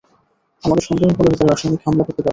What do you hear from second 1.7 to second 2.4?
হামলা করতে পারে।